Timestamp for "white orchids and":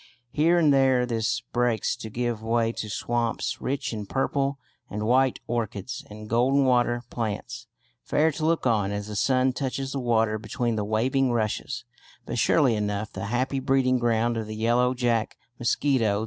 5.05-6.27